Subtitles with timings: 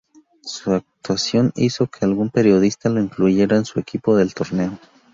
[0.41, 4.79] Su actuación hizo que algún periodista lo incluyera en su equipo del torneo.